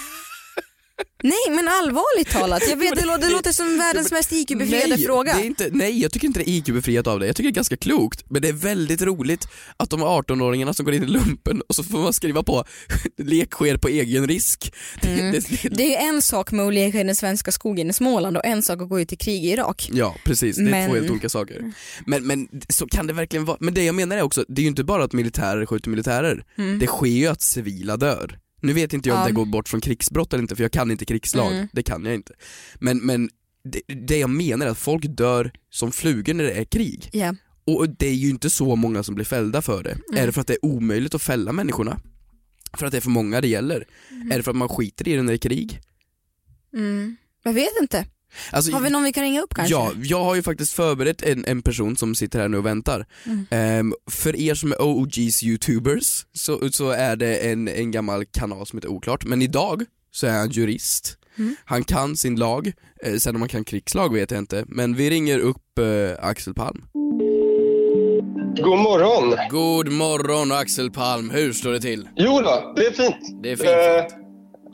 [1.28, 5.34] Nej men allvarligt talat, jag vet, det, lå- det låter som världens mest IQ-befriade fråga.
[5.34, 7.26] Det är inte, nej, jag tycker inte det är IQ-befriat av det.
[7.26, 8.24] Jag tycker det är ganska klokt.
[8.30, 11.84] Men det är väldigt roligt att de 18-åringarna som går in i lumpen och så
[11.84, 12.64] får man skriva på
[13.18, 14.74] lek sker på egen risk.
[15.02, 15.32] Det- Mm.
[15.32, 18.36] det, Det är ju en sak med att leka i den svenska skogen i Småland
[18.36, 19.88] och en sak att gå ut i krig i Irak.
[19.92, 21.72] Ja precis, det är Men- två helt olika saker.
[22.06, 24.62] Men, men så kan det verkligen vara, men det jag menar är också, det är
[24.62, 26.78] ju inte bara att militärer skjuter militärer, Mm.
[26.78, 28.38] det sker ju att civila dör.
[28.60, 29.26] Nu vet inte jag om Ja.
[29.26, 31.68] det går bort från krigsbrott eller inte för jag kan inte krigslag, Mm.
[31.72, 32.32] det kan jag inte.
[32.74, 33.30] Men, men
[33.64, 37.08] det, det jag menar är att folk dör som flugor när det är krig.
[37.12, 37.34] Ja.
[37.64, 39.90] Och det är ju inte så många som blir fällda för det.
[39.90, 40.22] Mm.
[40.22, 42.00] Är det för att det är omöjligt att fälla människorna?
[42.78, 43.86] För att det är för många det gäller?
[44.32, 45.80] Är det för att man skiter i det när det är krig?
[46.76, 47.16] Mm.
[47.42, 48.06] Jag vet inte.
[48.50, 49.74] Alltså, Har vi någon vi kan ringa upp kanske?
[49.74, 53.06] Ja, jag har ju faktiskt förberett en, en person som sitter här nu och väntar.
[53.24, 53.46] Mm.
[53.50, 58.66] Ehm, för er som är OGs youtubers så, så är det en, en gammal kanal
[58.66, 61.18] som heter Oklart, men idag så är han jurist.
[61.38, 61.56] Mm.
[61.64, 62.72] Han kan sin lag,
[63.02, 66.54] eh, sen om han kan krigslag vet jag inte, men vi ringer upp eh, Axel
[66.54, 66.84] Palm.
[68.64, 69.34] God morgon!
[69.50, 72.08] God morgon Axel Palm, hur står det till?
[72.16, 73.42] Jo då, det är fint.
[73.42, 74.25] Det är fint, Eh,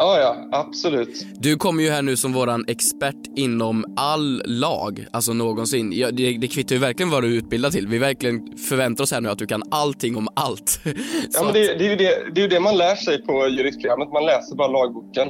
[0.02, 1.26] ja, ja, absolut.
[1.34, 5.92] Du kommer ju här nu som våran expert inom all lag, alltså någonsin.
[5.92, 7.88] Ja, det, det kvittar ju verkligen vad du är utbildad till.
[7.88, 10.80] Vi verkligen förväntar oss här nu att du kan allting om allt.
[11.32, 14.12] Ja, men det, det, är ju det, det är det man lär sig på juristprogrammet.
[14.12, 15.28] Man läser bara lagboken.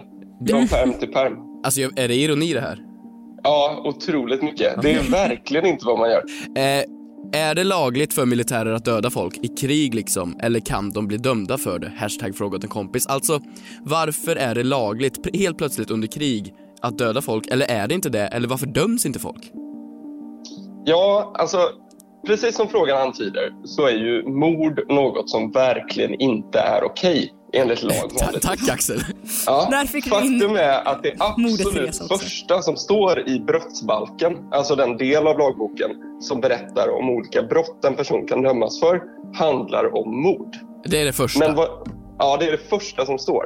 [0.48, 1.36] Från perm till perm.
[1.64, 2.78] Alltså är det ironi det här?
[3.42, 4.82] Ja, otroligt mycket.
[4.82, 6.24] Det är verkligen inte vad man gör.
[6.56, 6.84] Eh,
[7.32, 10.36] är det lagligt för militärer att döda folk i krig liksom?
[10.40, 11.92] Eller kan de bli dömda för det?
[11.96, 13.06] Hashtag fråga åt en kompis.
[13.06, 13.40] Alltså,
[13.82, 17.46] varför är det lagligt helt plötsligt under krig att döda folk?
[17.46, 18.26] Eller är det inte det?
[18.26, 19.50] Eller varför döms inte folk?
[20.84, 21.58] Ja, alltså
[22.26, 27.82] precis som frågan antyder så är ju mord något som verkligen inte är okej enligt
[27.82, 28.10] lag.
[28.18, 29.00] Ta- tack Axel.
[29.46, 35.38] Ja, faktum är att det absolut första som står i brottsbalken, alltså den del av
[35.38, 39.02] lagboken som berättar om olika brott en person kan dömas för,
[39.34, 40.56] handlar om mord.
[40.84, 41.46] Det är det första.
[41.46, 41.68] Men vad,
[42.18, 43.44] ja, det är det första som står.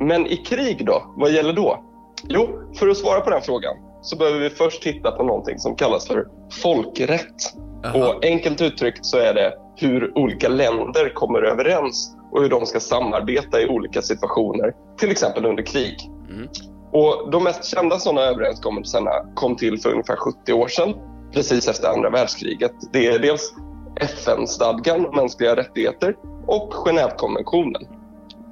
[0.00, 1.14] Men i krig då?
[1.16, 1.84] Vad gäller då?
[2.28, 5.76] Jo, för att svara på den frågan så behöver vi först titta på någonting som
[5.76, 6.26] kallas för
[6.62, 7.54] folkrätt.
[7.84, 7.98] Aha.
[7.98, 12.80] Och enkelt uttryckt så är det hur olika länder kommer överens och hur de ska
[12.80, 16.10] samarbeta i olika situationer, till exempel under krig.
[16.30, 16.48] Mm.
[16.92, 20.94] Och de mest kända sådana överenskommelserna kom till för ungefär 70 år sedan,
[21.32, 22.72] precis efter andra världskriget.
[22.92, 23.54] Det är dels
[24.00, 27.86] FN-stadgan om mänskliga rättigheter och Genèvekonventionen.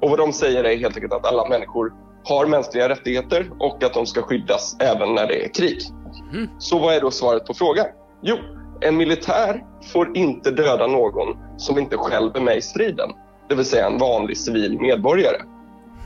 [0.01, 3.93] Och vad de säger är helt enkelt att alla människor har mänskliga rättigheter och att
[3.93, 5.79] de ska skyddas även när det är krig.
[6.33, 6.49] Mm.
[6.59, 7.85] Så vad är då svaret på frågan?
[8.21, 8.35] Jo,
[8.81, 13.09] en militär får inte döda någon som inte själv är med i striden,
[13.49, 15.37] det vill säga en vanlig civil medborgare.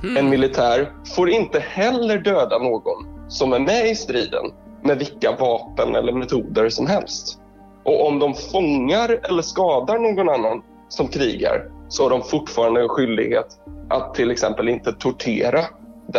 [0.03, 0.17] Mm.
[0.17, 4.51] En militär får inte heller döda någon som är med i striden
[4.83, 7.39] med vilka vapen eller metoder som helst.
[7.83, 12.89] Och om de fångar eller skadar någon annan som krigar så har de fortfarande en
[12.89, 13.47] skyldighet
[13.89, 15.61] att till exempel inte tortera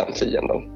[0.05, 0.71] den fienden.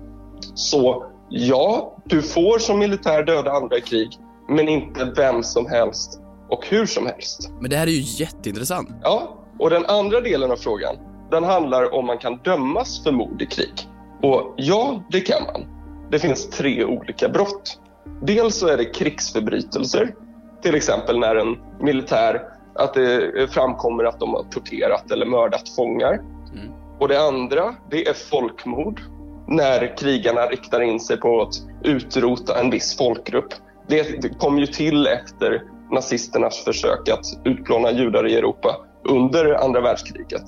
[0.56, 4.10] Så ja, du får som militär döda andra i krig,
[4.50, 7.52] men inte vem som helst och hur som helst.
[7.60, 8.90] Men det här är ju jätteintressant.
[9.04, 10.96] Ja, och den andra delen av frågan,
[11.32, 13.74] den handlar om man kan dömas för mord i krig.
[14.22, 15.66] Och ja, det kan man.
[16.12, 17.80] Det finns tre olika brott.
[18.22, 20.16] Dels så är det krigsförbrytelser,
[20.62, 22.42] till exempel när en militär,
[22.76, 26.14] att det framkommer att de har torterat eller mördat fångar.
[26.14, 26.81] Mm.
[27.02, 29.02] Och det andra, det är folkmord,
[29.48, 33.54] när krigarna riktar in sig på att utrota en viss folkgrupp.
[33.88, 38.78] Det, kom ju till efter nazisternas försök att utplåna judar i Europa
[39.10, 40.42] under andra världskriget.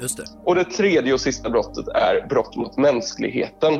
[0.00, 0.24] Just det.
[0.44, 3.74] Och det tredje och sista brottet är brott mot mänskligheten.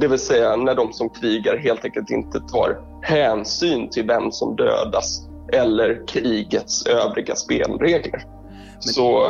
[0.00, 4.56] Det vill säga när de som krigar helt enkelt inte tar hänsyn till vem som
[4.56, 8.22] dödas eller krigets övriga spelregler.
[8.78, 9.28] Så,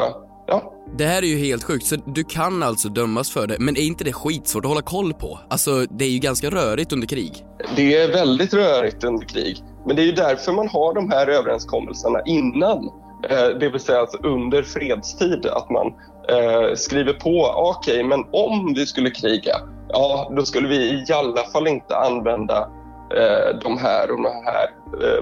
[0.49, 0.75] ja.
[0.99, 3.81] Det här är ju helt sjukt, så du kan alltså dömas för det, men är
[3.81, 5.39] inte det skitsvårt att hålla koll på?
[5.51, 7.45] Alltså, det är ju ganska rörigt under krig.
[7.77, 9.63] Det är väldigt rörigt under krig.
[9.87, 12.91] Men det är ju därför man har de här överenskommelserna innan.
[13.31, 15.87] Eh, det vill säga alltså under fredstid att man
[16.29, 19.57] eh, skriver på, okej men om vi skulle kriga,
[19.89, 22.71] ja då skulle vi i alla fall inte använda
[23.17, 24.71] eh, de här och de här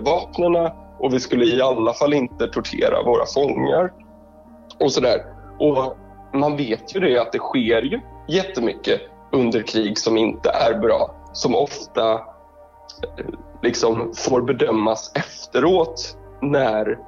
[0.01, 3.93] vapnena och vi skulle i alla fall inte tortera våra fångar
[4.81, 5.25] och sådär.
[5.59, 5.97] Och
[6.35, 9.01] man vet ju det att det sker ju jättemycket
[9.33, 12.19] under krig som inte är bra, som ofta eh,
[13.63, 16.99] liksom får bedömas efteråt när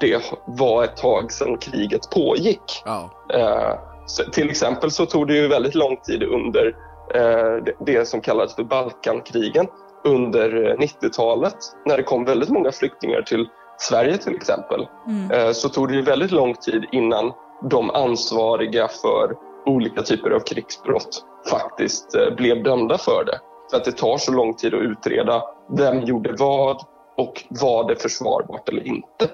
[0.00, 2.82] det var ett tag sedan kriget pågick.
[2.84, 3.10] Ja.
[3.34, 6.66] Eh, så till exempel så tog det ju väldigt lång tid under
[7.14, 9.66] eh, det- det som kallades för Balkankrigen
[10.04, 13.46] under eh, 90-talet när det kom väldigt många flyktingar till
[13.78, 14.86] Sverige till exempel.
[15.32, 17.32] Eh, så tog det ju väldigt lång tid innan
[17.70, 19.34] de ansvariga för
[19.66, 23.40] olika typer av krigsbrott faktiskt eh, blev dömda för det.
[23.70, 25.42] För att det tar så lång tid att utreda
[25.78, 26.76] vem gjorde vad
[27.16, 29.30] och var det försvarbart eller inte.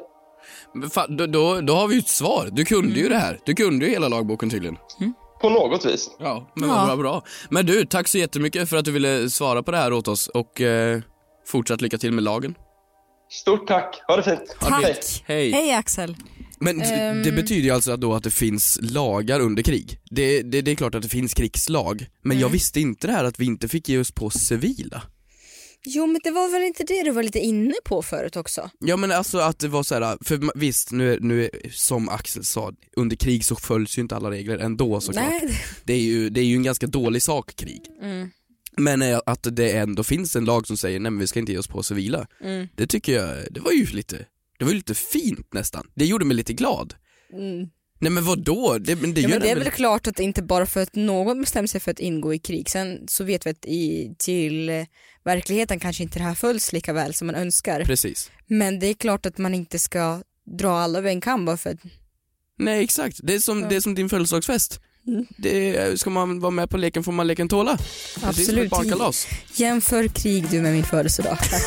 [0.72, 2.48] Men fan, då, då, då har vi ju ett svar.
[2.52, 3.38] Du kunde ju det här.
[3.44, 4.76] Du kunde ju hela lagboken tydligen.
[5.40, 6.10] På något vis.
[6.18, 6.84] Ja, men Ja.
[6.86, 7.22] bra, bra.
[7.48, 10.28] Men du, tack så jättemycket för att du ville svara på det här åt oss
[10.28, 11.00] och eh,
[11.46, 12.54] fortsatt lycka till med lagen.
[13.40, 14.56] Stort tack, ha det fint.
[14.60, 14.82] Tack.
[14.84, 14.96] Hej.
[15.24, 15.50] Hej.
[15.52, 16.16] Hej Axel.
[16.58, 17.22] Men Ehm.
[17.22, 19.98] det betyder ju alltså då att det finns lagar under krig.
[20.10, 23.24] Det, det, det är klart att det finns krigslag, men jag visste inte det här
[23.24, 25.02] att vi inte fick ge oss på civila.
[25.86, 28.70] Jo men det var väl inte det du var lite inne på förut också?
[28.78, 32.44] Ja men alltså att det var så här, för visst nu, är- nu som Axel
[32.44, 35.24] sa, under krig så följs ju inte alla regler ändå såklart.
[35.42, 35.60] Nej.
[35.84, 37.80] Det är ju, det är ju en ganska dålig sak krig.
[38.02, 38.30] Mm.
[38.76, 41.58] Men att det ändå finns en lag som säger nej men vi ska inte ge
[41.58, 42.68] oss på civila, Mm.
[42.76, 44.26] det tycker jag, det var ju lite,
[44.58, 45.86] det var ju lite fint nästan.
[45.94, 46.94] Det gjorde mig lite glad.
[47.32, 47.68] Mm.
[47.98, 48.78] Nej men vadå?
[48.80, 51.40] Det, men det Ja, men det är väl- klart att inte bara för att någon
[51.40, 54.70] bestämmer sig för att ingå i krig, sen så vet vi att i, till
[55.24, 57.84] verkligheten kanske inte det här följs lika väl som man önskar.
[57.84, 58.30] Precis.
[58.46, 60.22] Men det är klart att man inte ska
[60.58, 61.78] dra alla över en kam bara för att
[62.58, 64.80] Nej exakt, det är som, det är som din födelsedagsfest.
[65.36, 67.76] Det ska man vara med på leken får man leken tåla.
[67.76, 68.70] Precis som ett Absolut.
[68.70, 69.26] barnkalas.
[69.54, 71.38] jämför krig du med min födelsedag.
[71.50, 71.62] Tack.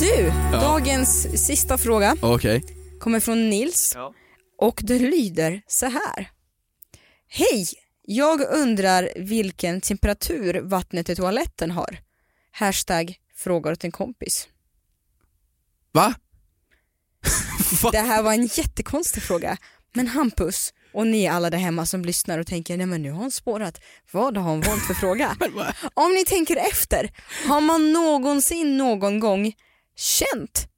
[0.00, 2.62] Du, dagens sista fråga Okej.
[3.00, 3.96] kommer från Nils
[4.58, 6.30] och det lyder så här.
[7.28, 7.66] Hej!
[8.10, 11.98] Jag undrar vilken temperatur vattnet i toaletten har.
[12.52, 14.48] Hashtag frågar åt en kompis.
[15.92, 16.14] Va?
[17.92, 19.56] Det här var en jättekonstig fråga.
[19.94, 23.18] Men Hampus och ni alla där hemma som lyssnar och tänker nej men nu har
[23.18, 23.80] hon spårat.
[24.10, 25.36] Vad har hon valt för fråga?
[25.94, 27.10] Om ni tänker efter,
[27.46, 29.52] har man någonsin någon gång
[29.96, 30.68] känt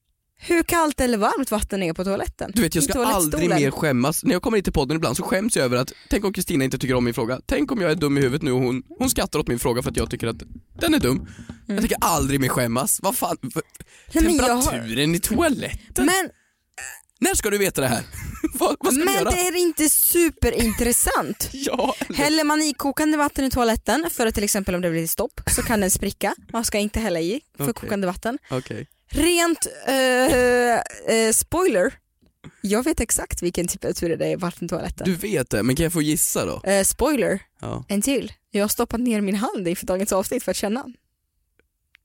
[0.43, 2.53] hur kallt eller varmt vatten är på toaletten?
[2.55, 5.23] Du vet jag ska aldrig mer skämmas, när jag kommer hit till podden ibland så
[5.23, 7.91] skäms jag över att, tänk om Kristina inte tycker om min fråga, tänk om jag
[7.91, 10.11] är dum i huvudet nu och hon, hon skrattar åt min fråga för att jag
[10.11, 10.43] tycker att
[10.81, 11.27] den är dum.
[11.67, 13.53] Jag tänker aldrig mer skämmas, vad fan, Mm.
[14.15, 16.07] Nej, men jag har- temperaturen i toaletten?
[16.07, 16.31] Men,
[17.21, 18.03] När ska du veta det här?
[18.55, 19.31] vad, vad men göra?
[19.31, 21.49] det är inte superintressant.
[21.53, 22.19] Ja, eller?
[22.19, 25.41] Häller man i kokande vatten i toaletten för att till exempel om det blir stopp
[25.51, 26.35] så kan den spricka.
[26.53, 27.75] Man ska inte hälla i för Okej.
[27.75, 28.39] kokande vatten.
[28.51, 28.87] Okej.
[29.11, 30.75] Rent eh,
[31.17, 31.95] eh, spoiler,
[32.61, 35.05] jag vet exakt vilken temperatur det är i vattentoaletten.
[35.05, 36.63] Du vet det, men kan jag få gissa då?
[36.71, 37.85] Eh, spoiler, Ja.
[37.89, 38.33] en till.
[38.51, 40.87] Jag har stoppat ner min hand inför dagens avsnitt för att känna.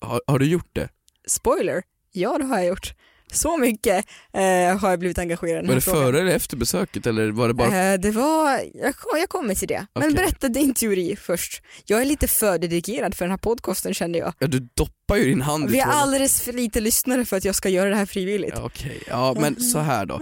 [0.02, 0.90] Har, har du gjort det?
[1.28, 2.94] Spoiler, ja det har jag gjort.
[3.32, 6.02] Så mycket eh, har jag blivit engagerad i den Var här det frågan.
[6.04, 7.92] före eller efter besöket eller var det bara...
[7.94, 9.86] Eh, det var, jag, kom- jag kommer till det.
[9.94, 10.16] Men Okej.
[10.16, 11.62] berätta din teori först.
[11.86, 14.34] Jag är lite för dedikerad för den här podcasten kände jag.
[14.40, 16.02] Ja, du doppar ju din hand Vi i är toaletten.
[16.04, 18.54] alldeles för lite lyssnare för att jag ska göra det här frivilligt.
[18.56, 20.22] Ja, Okej, ja men så här då.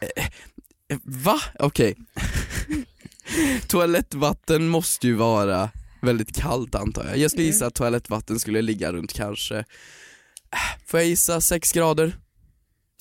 [0.00, 0.24] Eh,
[0.88, 1.40] eh, Va?
[1.58, 1.94] Okej.
[3.68, 5.70] Toalettvatten måste ju vara
[6.02, 7.18] väldigt kallt antar jag.
[7.18, 9.64] Jag skulle gissa att toalettvatten skulle ligga runt kanske, eh,
[10.86, 12.16] får jag gissa 6 grader?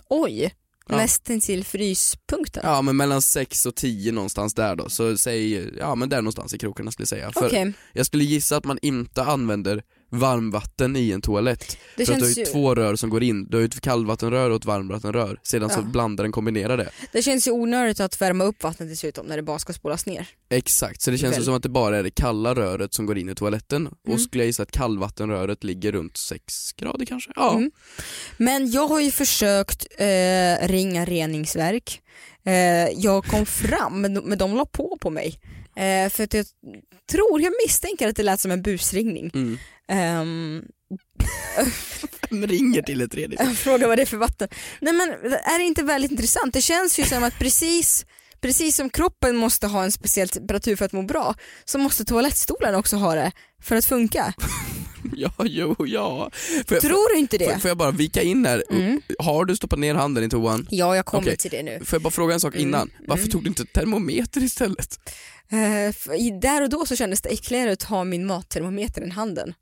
[0.10, 0.54] Oj,
[0.92, 0.98] Ja.
[0.98, 2.62] nästan till fryspunkten.
[2.66, 6.54] Ja men mellan 6 och 10 någonstans där då, så säg, ja men där någonstans
[6.54, 7.32] i krokarna skulle jag säga.
[7.32, 11.78] För jag skulle gissa att man inte använder varmvatten i en toalett.
[11.98, 13.66] det för att du har ju ju, två rör som går in, du har ju
[13.66, 15.84] ett kallvattenrör och ett varmvattenrör, sedan så Ja.
[15.84, 16.90] blandar den kombinerar det.
[17.12, 20.28] det känns ju onödigt att värma upp vattnet dessutom när det bara ska spolas ner.
[20.50, 23.18] Exakt, så det känns ju som att det bara är det kalla röret som går
[23.18, 24.16] in i toaletten Mm.
[24.16, 27.32] och skulle jag gissa att kallvattenröret ligger runt 6 grader kanske?
[27.36, 27.54] Ja.
[27.56, 27.72] Mm.
[28.38, 32.02] Men jag har ju försökt eh, ringa reningsverk.
[32.46, 32.54] Eh,
[32.98, 35.40] jag kom fram men, men de la på på mig.
[35.76, 36.46] Eh, för att jag
[37.12, 39.32] tror, jag misstänker att det lät som en busringning.
[39.34, 39.58] Mm.
[39.90, 40.62] Ehm,
[42.30, 43.38] Vem ringer till ett tredje?
[43.44, 44.48] Jag frågar vad det är för vatten.
[44.82, 46.54] Nej men är det inte väldigt intressant?
[46.54, 48.06] Det känns ju som att precis,
[48.42, 52.76] precis som kroppen måste ha en speciell temperatur för att må bra så måste toalettstolen
[52.76, 54.34] också ha det för att funka.
[55.16, 56.30] Ja, jo, ja.
[56.68, 57.60] Får jag, Tror du inte får, det?
[57.60, 58.64] får jag bara vika in här?
[58.72, 59.02] Mm.
[59.20, 60.68] Har du stoppat ner handen i toan?
[60.72, 61.38] Ja, jag kommer Okej.
[61.38, 61.80] till det nu.
[61.86, 62.92] Får jag bara fråga en sak Mm, innan?
[63.08, 63.32] Varför mm.
[63.32, 65.00] tog du inte termometer istället?
[66.20, 69.54] I- där och då så kändes det äckligare att ha min mattermometer i handen.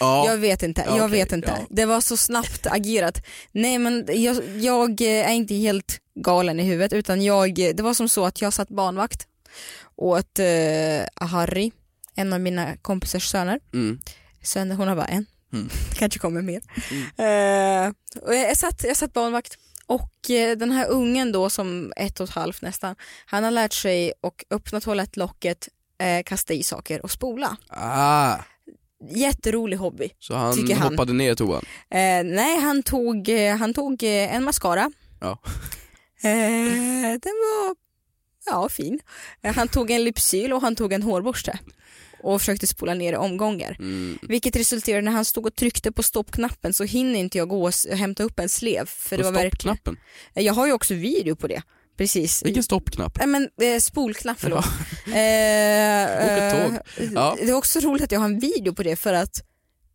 [0.00, 1.48] Ja, Jag vet inte, Ja, jag okej, vet inte.
[1.58, 1.66] ja.
[1.70, 3.26] Det var så snabbt agerat.
[3.52, 8.08] Nej men jag, jag är inte helt galen i huvudet utan jag, det var som
[8.08, 9.26] så att jag satt barnvakt
[9.96, 11.70] åt eh, Harry,
[12.14, 13.60] en av mina kompisars söner.
[13.74, 13.98] mm.
[14.42, 15.26] Söner, hon har bara en.
[15.52, 15.68] Mm.
[15.90, 16.60] Det kanske kommer mer.
[17.16, 22.20] Eh, och jag, satt, jag satt barnvakt och eh, den här ungen då som ett
[22.20, 22.96] och ett halvt nästan,
[23.26, 25.68] han har lärt sig att öppna toalettlocket,
[26.02, 27.56] eh, kasta i saker och spola.
[27.68, 28.36] ah,
[29.10, 30.10] Jätterolig hobby.
[30.18, 30.92] så han han.
[30.92, 31.64] hoppade ner i toan?
[31.90, 34.90] Eh, nej, han tog, eh, han tog eh, en mascara.
[35.20, 35.38] Ja.
[36.22, 37.76] Eh, den var
[38.46, 39.00] ja, fin.
[39.42, 41.58] Eh, han tog en lypsyl och han tog en hårborste
[42.22, 43.76] och försökte spola ner i omgångar.
[43.78, 44.18] Mm.
[44.22, 47.72] Vilket resulterade när han stod och tryckte på stoppknappen så hinner inte jag gå och
[47.96, 48.86] hämta upp en slev.
[48.86, 49.50] För det På var verkligen...
[49.50, 49.96] stoppknappen?
[50.34, 51.62] Jag har ju också video på det.
[51.98, 52.44] Precis.
[52.44, 53.18] Vilken stoppknapp?
[53.18, 54.64] Nej men eh, spolknapp, förlåt.
[55.06, 55.14] Eh,
[56.24, 57.04] Åk ett tåg.
[57.06, 57.36] eh, Ja.
[57.40, 59.42] Det är också roligt att jag har en video på det för att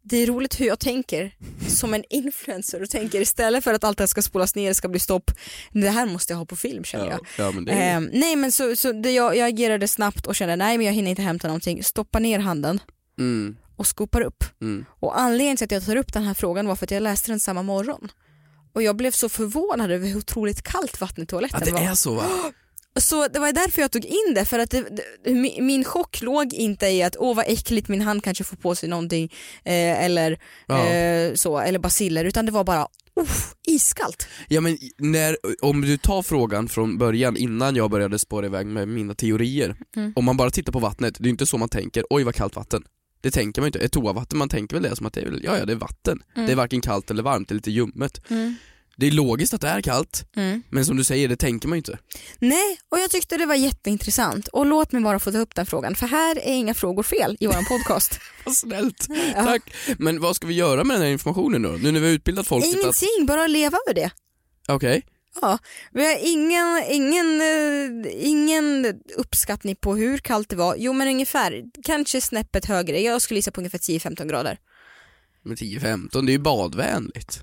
[0.06, 1.36] det är roligt hur jag tänker
[1.68, 4.76] som en influencer och tänker istället för att allt det här ska spolas ner, det
[4.76, 5.32] ska bli stopp,
[5.72, 7.20] det här måste jag ha på film känner jag.
[7.38, 7.96] Ja, ja men det är...
[7.96, 10.94] Eh, nej men så, så det, jag, jag agerade snabbt och kände nej men jag
[10.94, 12.80] hinner inte hämta någonting, stoppa ner handen
[13.20, 14.44] mm, och skopar upp.
[14.62, 14.86] mm.
[15.00, 17.32] Och anledningen till att jag tar upp den här frågan var för att jag läste
[17.32, 18.12] den samma morgon.
[18.76, 21.80] Och jag blev så förvånad över hur otroligt kallt vattnet i det var.
[21.82, 22.26] är så va?
[23.00, 24.86] Så det var därför jag tog in det, för att det,
[25.24, 28.58] det, min min chock låg inte i att åh vad äckligt min hand kanske får
[28.58, 29.34] på sig någonting
[29.66, 30.88] eh, eller Ja.
[30.90, 32.88] eh, så, eller basiller utan det var bara
[33.22, 34.28] uff, iskallt.
[34.48, 38.88] Ja men när, om du tar frågan från början innan jag började spåra iväg med
[38.88, 39.76] mina teorier.
[39.96, 40.14] Mm.
[40.16, 42.56] Om man bara tittar på vattnet, det är inte så man tänker, oj vad kallt
[42.56, 42.84] vatten.
[43.24, 45.58] Det tänker man inte, ett toavatten, man tänker väl det som att det är, ja,
[45.58, 46.24] ja det är vatten.
[46.36, 46.46] Mm.
[46.46, 48.22] Det är varken kallt eller varmt, det är lite ljummet.
[48.98, 50.26] Det är logiskt att det är kallt,
[50.70, 51.98] men som du säger, det tänker man ju inte.
[52.40, 55.66] Nej, och jag tyckte det var jätteintressant och låt mig bara få ta upp den
[55.66, 58.20] frågan för här är inga frågor fel i vår podcast.
[58.46, 59.44] Vad snällt, Ja.
[59.44, 59.74] tack.
[59.98, 61.70] Men vad ska vi göra med den här informationen då?
[61.70, 64.12] Nu när vi har utbildat folket att, Ingenting, bara leva med det.
[64.68, 65.06] okej,
[65.42, 65.58] Ja,
[65.92, 70.76] vi har ingen, ingen, eh, ingen uppskattning på hur kallt det var.
[70.78, 73.00] Jo men ungefär, kanske snäppet högre.
[73.02, 74.58] Jag skulle gissa på ungefär 10-15 grader.
[75.44, 77.40] men 10-15, det är ju badvänligt.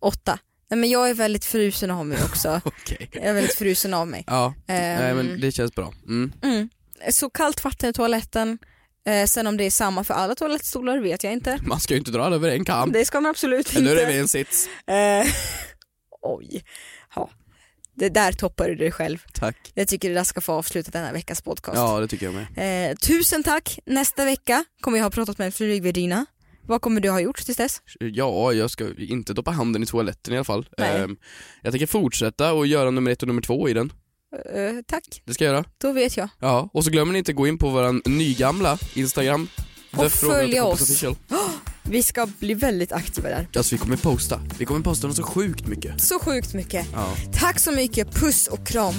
[0.00, 0.38] 8.
[0.70, 2.60] Nej men jag är väldigt frusen av mig också.
[2.64, 3.10] Okej.
[3.12, 4.24] Jag är väldigt frusen av mig.
[4.26, 5.92] Ja, nej Ehm, men det känns bra.
[6.08, 6.32] Mm.
[6.42, 6.68] mm.
[7.10, 8.58] Så kallt vatten i toaletten.
[9.06, 11.58] Eh, sen om det är samma för alla toalettstolar vet jag inte.
[11.66, 12.92] Man ska ju inte dra alla över en kam.
[12.92, 14.14] Det ska man absolut Men nu är det inte.
[14.14, 14.68] en sits.
[14.86, 14.94] Eh,
[16.22, 16.64] oj.
[17.14, 17.30] Ja.
[17.94, 19.24] Det där toppar du dig själv.
[19.34, 19.56] Tack.
[19.74, 21.76] Jag tycker det där ska få avsluta denna veckas podcast.
[21.76, 22.90] Ja det tycker jag med.
[22.90, 23.78] Eh, tusen tack.
[23.86, 26.26] Nästa vecka kommer jag ha pratat med en flygvärdinna.
[26.66, 27.82] Vad kommer du ha gjort tills dess?
[27.98, 30.68] Ja, jag ska inte doppa handen i toaletten i alla fall.
[30.78, 31.00] Nej.
[31.00, 31.16] Ehm,
[31.62, 33.92] jag tänker fortsätta och göra nummer ett och nummer två i den.
[34.54, 35.64] Eh, tack, Det ska jag göra.
[35.78, 36.28] då vet jag.
[36.38, 39.48] Ja, och så glömmer ni inte gå in på våran nygamla Instagram.
[39.96, 41.04] Och följa oss.
[41.90, 43.48] Vi ska bli väldigt aktiva där.
[43.56, 44.40] Alltså vi kommer posta.
[44.58, 46.00] Vi kommer posta något så sjukt mycket.
[46.00, 46.86] Så sjukt mycket.
[46.92, 47.06] Ja.
[47.32, 48.94] Tack så mycket, puss och kram.